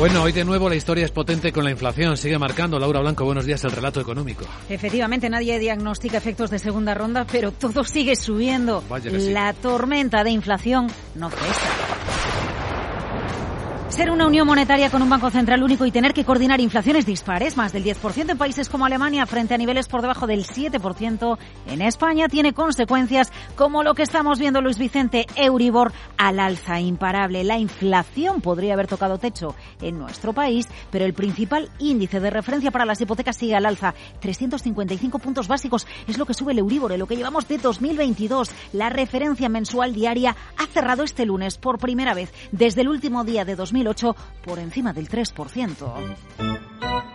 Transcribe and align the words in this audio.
Bueno, 0.00 0.22
hoy 0.22 0.32
de 0.32 0.46
nuevo 0.46 0.66
la 0.70 0.76
historia 0.76 1.04
es 1.04 1.10
potente 1.10 1.52
con 1.52 1.62
la 1.62 1.70
inflación. 1.70 2.16
Sigue 2.16 2.38
marcando, 2.38 2.78
Laura 2.78 3.00
Blanco, 3.00 3.26
buenos 3.26 3.44
días, 3.44 3.62
el 3.64 3.70
relato 3.70 4.00
económico. 4.00 4.46
Efectivamente, 4.70 5.28
nadie 5.28 5.58
diagnostica 5.58 6.16
efectos 6.16 6.48
de 6.48 6.58
segunda 6.58 6.94
ronda, 6.94 7.26
pero 7.30 7.52
todo 7.52 7.84
sigue 7.84 8.16
subiendo. 8.16 8.82
La 9.04 9.52
tormenta 9.52 10.24
de 10.24 10.30
inflación 10.30 10.86
no 11.16 11.28
cesa. 11.28 12.39
Ser 13.90 14.08
una 14.12 14.28
unión 14.28 14.46
monetaria 14.46 14.88
con 14.88 15.02
un 15.02 15.10
banco 15.10 15.30
central 15.30 15.64
único 15.64 15.84
y 15.84 15.90
tener 15.90 16.14
que 16.14 16.24
coordinar 16.24 16.60
inflaciones 16.60 17.04
dispares, 17.06 17.56
más 17.56 17.72
del 17.72 17.82
10% 17.82 18.30
en 18.30 18.38
países 18.38 18.68
como 18.68 18.86
Alemania 18.86 19.26
frente 19.26 19.54
a 19.54 19.58
niveles 19.58 19.88
por 19.88 20.00
debajo 20.00 20.28
del 20.28 20.46
7% 20.46 21.36
en 21.66 21.82
España, 21.82 22.28
tiene 22.28 22.54
consecuencias 22.54 23.32
como 23.56 23.82
lo 23.82 23.94
que 23.94 24.04
estamos 24.04 24.38
viendo 24.38 24.60
Luis 24.60 24.78
Vicente, 24.78 25.26
Euribor 25.34 25.92
al 26.16 26.38
alza 26.38 26.78
imparable. 26.78 27.42
La 27.42 27.58
inflación 27.58 28.40
podría 28.40 28.74
haber 28.74 28.86
tocado 28.86 29.18
techo 29.18 29.56
en 29.82 29.98
nuestro 29.98 30.32
país, 30.32 30.68
pero 30.92 31.04
el 31.04 31.12
principal 31.12 31.68
índice 31.80 32.20
de 32.20 32.30
referencia 32.30 32.70
para 32.70 32.84
las 32.86 33.00
hipotecas 33.00 33.36
sigue 33.36 33.56
al 33.56 33.66
alza. 33.66 33.94
355 34.20 35.18
puntos 35.18 35.48
básicos 35.48 35.86
es 36.06 36.16
lo 36.16 36.26
que 36.26 36.34
sube 36.34 36.52
el 36.52 36.60
Euribor 36.60 36.92
en 36.92 37.00
lo 37.00 37.08
que 37.08 37.16
llevamos 37.16 37.48
de 37.48 37.58
2022. 37.58 38.52
La 38.72 38.88
referencia 38.88 39.48
mensual 39.48 39.92
diaria 39.92 40.36
ha 40.56 40.66
cerrado 40.66 41.02
este 41.02 41.26
lunes 41.26 41.58
por 41.58 41.78
primera 41.78 42.14
vez 42.14 42.32
desde 42.52 42.82
el 42.82 42.88
último 42.88 43.24
día 43.24 43.44
de 43.44 43.56
2022 43.56 43.79
por 44.44 44.58
encima 44.58 44.92
del 44.92 45.08
3%. 45.08 47.09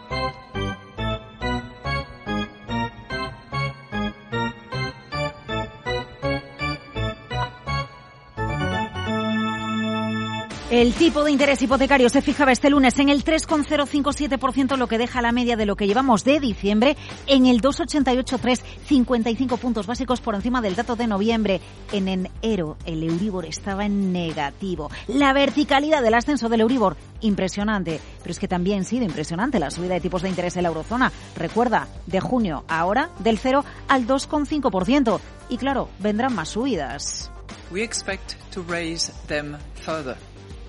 El 10.71 10.93
tipo 10.93 11.23
de 11.23 11.31
interés 11.31 11.61
hipotecario 11.61 12.09
se 12.09 12.23
fijaba 12.23 12.51
este 12.51 12.71
lunes 12.71 12.97
en 12.97 13.09
el 13.09 13.23
3,057%, 13.23 14.77
lo 14.77 14.87
que 14.87 14.97
deja 14.97 15.21
la 15.21 15.31
media 15.31 15.55
de 15.55 15.67
lo 15.67 15.75
que 15.75 15.85
llevamos 15.85 16.23
de 16.23 16.39
diciembre 16.39 16.97
en 17.27 17.45
el 17.45 17.61
2,883, 17.61 18.63
55 18.87 19.57
puntos 19.57 19.85
básicos 19.85 20.21
por 20.21 20.33
encima 20.33 20.61
del 20.61 20.75
dato 20.75 20.95
de 20.95 21.05
noviembre. 21.05 21.61
En 21.91 22.07
enero 22.07 22.77
el 22.87 23.03
Euribor 23.03 23.45
estaba 23.45 23.85
en 23.85 24.11
negativo. 24.11 24.89
La 25.07 25.33
verticalidad 25.33 26.01
del 26.01 26.15
ascenso 26.15 26.49
del 26.49 26.61
Euribor, 26.61 26.97
impresionante. 27.21 28.01
Pero 28.23 28.31
es 28.31 28.39
que 28.39 28.47
también 28.47 28.81
ha 28.81 28.85
sido 28.85 29.05
impresionante 29.05 29.59
la 29.59 29.69
subida 29.69 29.93
de 29.93 30.01
tipos 30.01 30.23
de 30.23 30.29
interés 30.29 30.57
en 30.57 30.63
la 30.63 30.69
eurozona. 30.69 31.11
Recuerda, 31.35 31.87
de 32.07 32.21
junio 32.21 32.65
ahora 32.67 33.11
del 33.19 33.37
0 33.37 33.63
al 33.87 34.07
2,5%. 34.07 35.19
Y 35.49 35.57
claro, 35.57 35.89
vendrán 35.99 36.33
más 36.33 36.49
subidas. 36.49 37.29
We 37.69 37.83
expect 37.83 38.33
to 38.51 38.63
raise 38.67 39.13
them 39.27 39.57
further. 39.75 40.17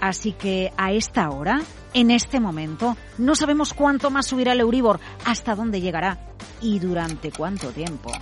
Así 0.00 0.32
que 0.32 0.72
a 0.76 0.92
esta 0.92 1.30
hora, 1.30 1.60
en 1.94 2.10
este 2.10 2.40
momento, 2.40 2.96
no 3.18 3.34
sabemos 3.34 3.74
cuánto 3.74 4.10
más 4.10 4.26
subirá 4.26 4.52
el 4.52 4.60
Euribor, 4.60 5.00
hasta 5.24 5.54
dónde 5.54 5.80
llegará 5.80 6.18
y 6.60 6.78
durante 6.78 7.30
cuánto 7.30 7.70
tiempo. 7.70 8.12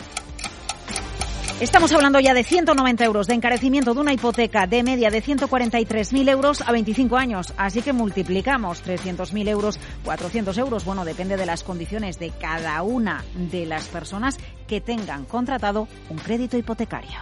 Estamos 1.60 1.92
hablando 1.92 2.18
ya 2.18 2.34
de 2.34 2.42
190 2.42 3.04
euros 3.04 3.28
de 3.28 3.34
encarecimiento 3.34 3.94
de 3.94 4.00
una 4.00 4.12
hipoteca 4.12 4.66
de 4.66 4.82
media 4.82 5.08
de 5.08 5.22
143.000 5.22 6.28
euros 6.28 6.60
a 6.60 6.72
25 6.72 7.16
años. 7.16 7.54
Así 7.56 7.80
que 7.80 7.92
multiplicamos 7.92 8.84
300.000 8.84 9.48
euros, 9.48 9.78
400 10.04 10.58
euros. 10.58 10.84
Bueno, 10.84 11.04
depende 11.04 11.36
de 11.36 11.46
las 11.46 11.62
condiciones 11.62 12.18
de 12.18 12.30
cada 12.30 12.82
una 12.82 13.24
de 13.34 13.66
las 13.66 13.86
personas 13.86 14.38
que 14.66 14.80
tengan 14.80 15.26
contratado 15.26 15.86
un 16.10 16.18
crédito 16.18 16.58
hipotecario. 16.58 17.20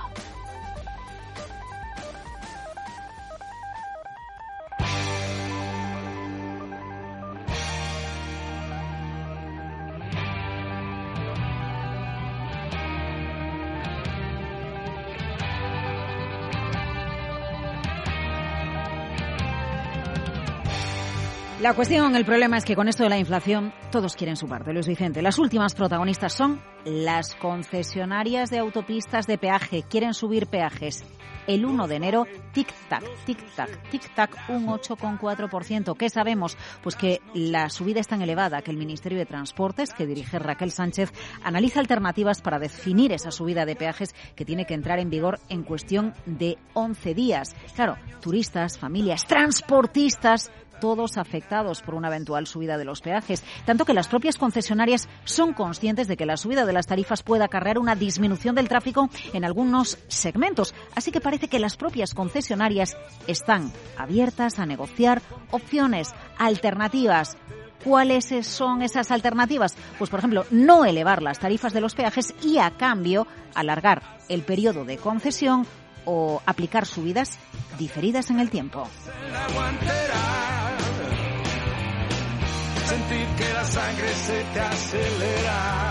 La 21.62 21.74
cuestión, 21.74 22.17
el 22.17 22.24
problema 22.24 22.56
es 22.56 22.64
que 22.64 22.74
con 22.74 22.89
esto 22.89 23.05
de 23.05 23.08
la 23.08 23.18
inflación 23.18 23.73
todos 23.92 24.17
quieren 24.17 24.34
su 24.34 24.48
parte, 24.48 24.73
Luis 24.73 24.89
Vicente. 24.89 25.23
Las 25.23 25.39
últimas 25.39 25.77
protagonistas 25.77 26.33
son 26.33 26.61
las 26.84 27.36
concesionarias 27.36 28.50
de 28.50 28.58
autopistas 28.58 29.28
de 29.28 29.39
peaje. 29.39 29.84
Quieren 29.89 30.12
subir 30.12 30.48
peajes. 30.48 31.05
El 31.46 31.64
1 31.64 31.86
de 31.86 31.95
enero, 31.95 32.27
tic-tac, 32.52 33.05
tic-tac, 33.24 33.80
tic-tac, 33.92 34.48
un 34.48 34.67
8,4%. 34.67 35.96
¿Qué 35.96 36.11
sabemos? 36.11 36.56
Pues 36.83 36.96
que 36.96 37.20
la 37.33 37.68
subida 37.68 38.01
es 38.01 38.08
tan 38.08 38.22
elevada 38.22 38.62
que 38.62 38.72
el 38.72 38.77
Ministerio 38.77 39.18
de 39.18 39.27
Transportes, 39.27 39.95
que 39.95 40.06
dirige 40.06 40.40
Raquel 40.40 40.72
Sánchez, 40.72 41.12
analiza 41.45 41.78
alternativas 41.78 42.42
para 42.42 42.58
definir 42.58 43.12
esa 43.12 43.30
subida 43.30 43.67
de 43.67 43.77
peajes 43.77 44.17
que 44.34 44.45
tiene 44.45 44.67
que 44.67 44.74
entrar 44.74 44.98
en 44.98 45.11
vigor 45.11 45.39
en 45.48 45.62
cuestión 45.62 46.12
de 46.27 46.58
11 46.74 47.14
días. 47.14 47.55
Claro, 47.77 47.98
turistas, 48.20 48.78
familias, 48.78 49.27
transportistas 49.27 50.51
todos 50.83 51.17
afectados 51.17 51.81
por 51.81 51.95
una 51.95 52.09
eventual 52.09 52.48
subida 52.48 52.77
de 52.77 52.85
los 52.85 53.03
peajes, 53.03 53.45
tanto 53.65 53.85
que 53.85 53.95
las 53.95 54.09
propias 54.09 54.37
concesionarias 54.37 55.09
son 55.23 55.53
conscientes 55.53 56.09
de 56.09 56.17
que 56.17 56.27
la 56.27 56.37
subida 56.37 56.67
de 56.67 56.73
las 56.73 56.89
tarifas 56.89 57.23
puede 57.23 57.45
acarrear 57.45 57.79
una 57.79 57.95
disminución 57.95 58.57
del 58.57 58.67
tráfico 58.67 59.09
en 59.33 59.45
algunos 59.45 59.97
segmentos. 60.09 60.75
Así 60.97 61.13
que 61.13 61.20
parece 61.20 61.47
que 61.47 61.61
las 61.61 61.77
propias 61.77 62.15
concesionarias 62.15 62.97
están 63.29 63.70
abiertas 63.97 64.59
a 64.59 64.67
negociar 64.67 65.23
opciones 65.53 66.13
alternativas 66.37 67.37
¿Cuáles 67.85 68.47
son 68.47 68.83
esas 68.83 69.11
alternativas? 69.11 69.75
Pues, 69.99 70.09
por 70.09 70.20
ejemplo, 70.20 70.47
no 70.53 70.85
elevar 70.85 71.20
las 71.20 71.41
tarifas 71.41 71.73
de 71.73 71.81
los 71.81 71.97
peajes 71.97 72.33
y, 72.41 72.59
a 72.59 72.70
cambio, 72.77 73.27
alargar 73.57 74.03
el 74.29 74.43
periodo 74.43 74.85
de 74.85 74.99
concesión 74.99 75.67
o 76.05 76.41
aplicar 76.47 76.87
subidas 76.87 77.39
diferidas 77.79 78.31
en 78.31 78.39
el 78.39 78.51
tiempo. 78.51 78.89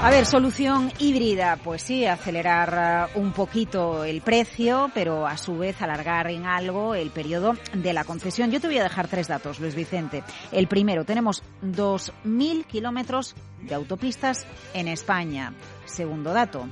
A 0.03 0.09
ver, 0.11 0.25
solución 0.25 0.91
híbrida, 0.99 1.57
pues 1.63 1.81
sí, 1.81 2.05
acelerar 2.05 3.09
uh, 3.15 3.19
un 3.19 3.33
poquito 3.33 4.03
el 4.03 4.21
precio, 4.21 4.91
pero 4.93 5.25
a 5.25 5.35
su 5.37 5.57
vez 5.57 5.81
alargar 5.81 6.29
en 6.29 6.45
algo 6.45 6.93
el 6.93 7.09
periodo 7.09 7.53
de 7.73 7.93
la 7.93 8.03
concesión. 8.03 8.51
Yo 8.51 8.61
te 8.61 8.67
voy 8.67 8.77
a 8.77 8.83
dejar 8.83 9.07
tres 9.07 9.27
datos, 9.27 9.59
Luis 9.59 9.73
Vicente. 9.73 10.23
El 10.51 10.67
primero, 10.67 11.03
tenemos 11.03 11.43
2.000 11.63 12.65
kilómetros 12.65 13.35
de 13.61 13.73
autopistas 13.73 14.45
en 14.73 14.87
España. 14.87 15.53
Segundo 15.85 16.33
dato, 16.33 16.67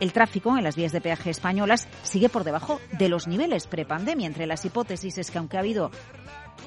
el 0.00 0.12
tráfico 0.14 0.56
en 0.56 0.64
las 0.64 0.76
vías 0.76 0.92
de 0.92 1.02
peaje 1.02 1.28
españolas 1.28 1.86
sigue 2.02 2.30
por 2.30 2.44
debajo 2.44 2.80
de 2.98 3.10
los 3.10 3.26
niveles 3.26 3.66
prepandemia. 3.66 4.26
Entre 4.26 4.46
las 4.46 4.64
hipótesis 4.64 5.18
es 5.18 5.30
que 5.30 5.36
aunque 5.36 5.58
ha 5.58 5.60
habido 5.60 5.90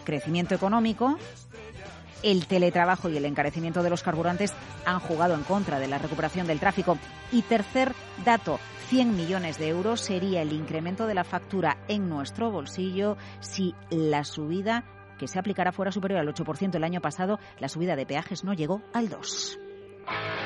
crecimiento 0.04 0.54
económico, 0.54 1.18
el 2.24 2.48
teletrabajo 2.48 3.10
y 3.10 3.18
el 3.18 3.26
encarecimiento 3.26 3.84
de 3.84 3.90
los 3.90 4.04
carburantes 4.04 4.54
han 4.86 5.00
jugado 5.00 5.36
en 5.36 5.44
contra 5.44 5.80
de 5.80 5.88
la 5.88 5.98
recuperación 5.98 6.48
del 6.48 6.60
tráfico. 6.60 6.98
Y 7.32 7.44
tercer 7.44 7.94
dato, 8.26 8.60
100 8.88 9.16
millones 9.16 9.60
de 9.60 9.70
euros 9.70 10.02
sería 10.02 10.42
el 10.42 10.54
incremento 10.54 11.06
de 11.06 11.14
la 11.14 11.24
factura 11.24 11.78
en 11.88 12.10
nuestro 12.10 12.52
bolsillo 12.52 13.18
si 13.40 13.76
la 13.90 14.24
subida 14.24 14.86
que 15.18 15.28
se 15.28 15.40
aplicará 15.40 15.72
fuera 15.72 15.92
superior 15.92 16.20
al 16.20 16.34
8% 16.34 16.76
el 16.76 16.84
año 16.84 17.02
pasado, 17.02 17.40
la 17.60 17.70
subida 17.70 17.96
de 17.96 18.06
peajes 18.06 18.44
no 18.44 18.54
llegó 18.54 18.82
al 18.94 19.10
2%. 19.10 20.43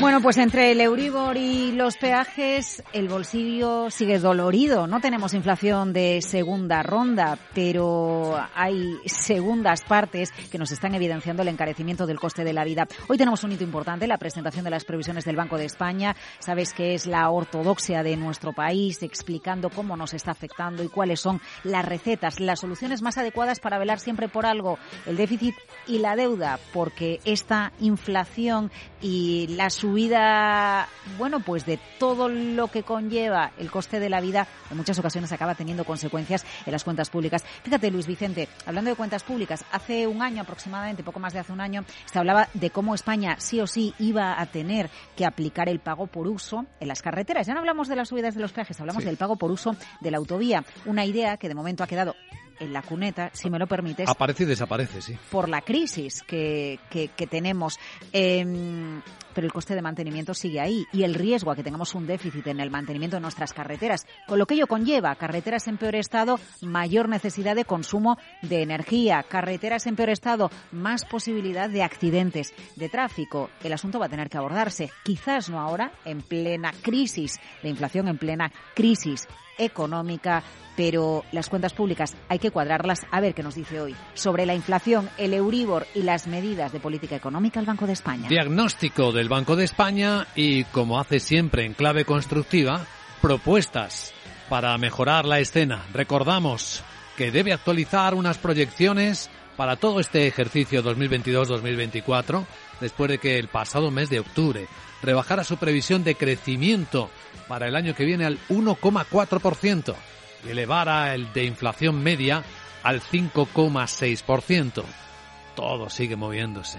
Bueno, 0.00 0.20
pues 0.20 0.36
entre 0.36 0.70
el 0.70 0.80
Euribor 0.80 1.36
y 1.36 1.72
los 1.72 1.96
peajes, 1.96 2.84
el 2.92 3.08
bolsillo 3.08 3.90
sigue 3.90 4.20
dolorido. 4.20 4.86
No 4.86 5.00
tenemos 5.00 5.34
inflación 5.34 5.92
de 5.92 6.22
segunda 6.22 6.84
ronda, 6.84 7.36
pero 7.52 8.38
hay 8.54 8.96
segundas 9.06 9.82
partes 9.82 10.30
que 10.30 10.58
nos 10.58 10.70
están 10.70 10.94
evidenciando 10.94 11.42
el 11.42 11.48
encarecimiento 11.48 12.06
del 12.06 12.20
coste 12.20 12.44
de 12.44 12.52
la 12.52 12.62
vida. 12.62 12.86
Hoy 13.08 13.18
tenemos 13.18 13.42
un 13.42 13.50
hito 13.50 13.64
importante, 13.64 14.06
la 14.06 14.18
presentación 14.18 14.64
de 14.64 14.70
las 14.70 14.84
previsiones 14.84 15.24
del 15.24 15.34
Banco 15.34 15.58
de 15.58 15.64
España. 15.64 16.14
Sabes 16.38 16.74
que 16.74 16.94
es 16.94 17.06
la 17.06 17.28
ortodoxia 17.30 18.04
de 18.04 18.16
nuestro 18.16 18.52
país, 18.52 19.02
explicando 19.02 19.68
cómo 19.68 19.96
nos 19.96 20.14
está 20.14 20.30
afectando 20.30 20.84
y 20.84 20.88
cuáles 20.88 21.18
son 21.18 21.40
las 21.64 21.84
recetas, 21.84 22.38
las 22.38 22.60
soluciones 22.60 23.02
más 23.02 23.18
adecuadas 23.18 23.58
para 23.58 23.78
velar 23.78 23.98
siempre 23.98 24.28
por 24.28 24.46
algo, 24.46 24.78
el 25.06 25.16
déficit 25.16 25.56
y 25.88 25.98
la 25.98 26.14
deuda, 26.14 26.60
porque 26.72 27.18
esta 27.24 27.72
inflación 27.80 28.70
y 29.00 29.48
la 29.56 29.70
subida, 29.88 30.86
bueno, 31.16 31.40
pues 31.40 31.64
de 31.64 31.78
todo 31.98 32.28
lo 32.28 32.68
que 32.68 32.82
conlleva 32.82 33.52
el 33.56 33.70
coste 33.70 33.98
de 33.98 34.10
la 34.10 34.20
vida, 34.20 34.46
en 34.70 34.76
muchas 34.76 34.98
ocasiones 34.98 35.32
acaba 35.32 35.54
teniendo 35.54 35.84
consecuencias 35.84 36.44
en 36.66 36.72
las 36.72 36.84
cuentas 36.84 37.08
públicas. 37.08 37.42
Fíjate, 37.62 37.90
Luis 37.90 38.06
Vicente, 38.06 38.48
hablando 38.66 38.90
de 38.90 38.96
cuentas 38.96 39.22
públicas, 39.24 39.64
hace 39.72 40.06
un 40.06 40.20
año 40.20 40.42
aproximadamente, 40.42 41.02
poco 41.02 41.20
más 41.20 41.32
de 41.32 41.38
hace 41.38 41.52
un 41.52 41.62
año, 41.62 41.86
se 42.04 42.18
hablaba 42.18 42.50
de 42.52 42.68
cómo 42.68 42.94
España 42.94 43.36
sí 43.38 43.60
o 43.62 43.66
sí 43.66 43.94
iba 43.98 44.38
a 44.38 44.44
tener 44.44 44.90
que 45.16 45.24
aplicar 45.24 45.70
el 45.70 45.80
pago 45.80 46.06
por 46.06 46.26
uso 46.26 46.66
en 46.80 46.88
las 46.88 47.00
carreteras. 47.00 47.46
Ya 47.46 47.54
no 47.54 47.60
hablamos 47.60 47.88
de 47.88 47.96
las 47.96 48.10
subidas 48.10 48.34
de 48.34 48.42
los 48.42 48.52
peajes, 48.52 48.78
hablamos 48.78 49.04
del 49.04 49.16
pago 49.16 49.36
por 49.36 49.50
uso 49.50 49.74
de 50.02 50.10
la 50.10 50.18
autovía. 50.18 50.64
Una 50.84 51.06
idea 51.06 51.38
que 51.38 51.48
de 51.48 51.54
momento 51.54 51.82
ha 51.82 51.86
quedado 51.86 52.14
en 52.60 52.72
la 52.72 52.82
cuneta, 52.82 53.30
si 53.32 53.50
me 53.50 53.58
lo 53.58 53.66
permites. 53.66 54.08
Aparece 54.08 54.44
y 54.44 54.46
desaparece, 54.46 55.00
sí. 55.00 55.16
Por 55.30 55.48
la 55.48 55.60
crisis 55.62 56.22
que, 56.22 56.78
que, 56.90 57.26
tenemos. 57.26 57.78
Em, 58.12 59.00
pero 59.38 59.46
el 59.46 59.52
coste 59.52 59.76
de 59.76 59.82
mantenimiento 59.82 60.34
sigue 60.34 60.58
ahí 60.58 60.84
y 60.92 61.04
el 61.04 61.14
riesgo 61.14 61.52
a 61.52 61.54
que 61.54 61.62
tengamos 61.62 61.94
un 61.94 62.08
déficit 62.08 62.48
en 62.48 62.58
el 62.58 62.72
mantenimiento 62.72 63.18
de 63.18 63.20
nuestras 63.20 63.52
carreteras, 63.52 64.04
con 64.26 64.36
lo 64.36 64.46
que 64.46 64.54
ello 64.54 64.66
conlleva 64.66 65.14
carreteras 65.14 65.68
en 65.68 65.76
peor 65.76 65.94
estado, 65.94 66.40
mayor 66.60 67.08
necesidad 67.08 67.54
de 67.54 67.64
consumo 67.64 68.18
de 68.42 68.62
energía, 68.62 69.22
carreteras 69.22 69.86
en 69.86 69.94
peor 69.94 70.10
estado, 70.10 70.50
más 70.72 71.04
posibilidad 71.04 71.70
de 71.70 71.84
accidentes, 71.84 72.52
de 72.74 72.88
tráfico. 72.88 73.48
El 73.62 73.74
asunto 73.74 74.00
va 74.00 74.06
a 74.06 74.08
tener 74.08 74.28
que 74.28 74.38
abordarse, 74.38 74.90
quizás 75.04 75.48
no 75.48 75.60
ahora, 75.60 75.92
en 76.04 76.20
plena 76.20 76.72
crisis 76.82 77.38
de 77.62 77.68
inflación, 77.68 78.08
en 78.08 78.18
plena 78.18 78.50
crisis 78.74 79.28
económica, 79.58 80.42
pero 80.76 81.24
las 81.32 81.48
cuentas 81.48 81.74
públicas 81.74 82.16
hay 82.28 82.38
que 82.38 82.50
cuadrarlas. 82.50 83.04
A 83.10 83.20
ver 83.20 83.34
qué 83.34 83.42
nos 83.42 83.56
dice 83.56 83.80
hoy 83.80 83.94
sobre 84.14 84.46
la 84.46 84.54
inflación, 84.54 85.10
el 85.18 85.34
Euribor 85.34 85.86
y 85.94 86.02
las 86.02 86.28
medidas 86.28 86.72
de 86.72 86.80
política 86.80 87.16
económica 87.16 87.58
el 87.60 87.66
Banco 87.66 87.86
de 87.86 87.92
España. 87.92 88.28
Diagnóstico 88.28 89.12
del 89.28 89.36
Banco 89.36 89.56
de 89.56 89.64
España 89.64 90.26
y, 90.34 90.64
como 90.64 90.98
hace 90.98 91.20
siempre 91.20 91.66
en 91.66 91.74
clave 91.74 92.06
constructiva, 92.06 92.86
propuestas 93.20 94.14
para 94.48 94.78
mejorar 94.78 95.26
la 95.26 95.38
escena. 95.38 95.84
Recordamos 95.92 96.82
que 97.14 97.30
debe 97.30 97.52
actualizar 97.52 98.14
unas 98.14 98.38
proyecciones 98.38 99.28
para 99.58 99.76
todo 99.76 100.00
este 100.00 100.26
ejercicio 100.26 100.82
2022-2024, 100.82 102.46
después 102.80 103.10
de 103.10 103.18
que 103.18 103.38
el 103.38 103.48
pasado 103.48 103.90
mes 103.90 104.08
de 104.08 104.20
octubre 104.20 104.66
rebajara 105.02 105.44
su 105.44 105.58
previsión 105.58 106.04
de 106.04 106.14
crecimiento 106.14 107.10
para 107.48 107.68
el 107.68 107.76
año 107.76 107.94
que 107.94 108.06
viene 108.06 108.24
al 108.24 108.38
1,4% 108.48 109.94
y 110.46 110.50
elevara 110.50 111.14
el 111.14 111.34
de 111.34 111.44
inflación 111.44 112.02
media 112.02 112.44
al 112.82 113.02
5,6%. 113.02 114.84
Todo 115.54 115.90
sigue 115.90 116.16
moviéndose. 116.16 116.78